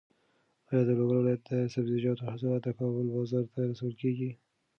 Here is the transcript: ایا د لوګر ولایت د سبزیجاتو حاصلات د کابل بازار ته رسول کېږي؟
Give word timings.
ایا 0.69 0.81
د 0.87 0.89
لوګر 0.97 1.15
ولایت 1.17 1.41
د 1.49 1.51
سبزیجاتو 1.73 2.27
حاصلات 2.31 2.61
د 2.65 2.69
کابل 2.79 3.05
بازار 3.15 3.45
ته 3.53 3.59
رسول 3.71 3.93
کېږي؟ 4.01 4.29